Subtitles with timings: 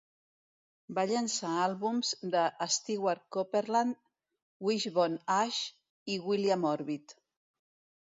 [0.99, 4.01] Va llançar àlbums de Stewart Copeland,
[4.71, 5.63] Wishbone Ash
[6.17, 7.21] i William Orbit.